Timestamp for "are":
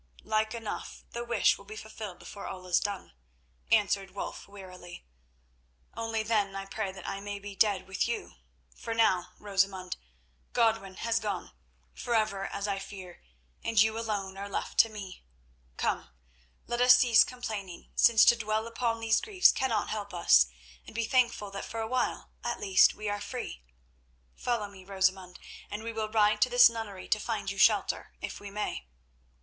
14.37-14.49, 23.07-23.21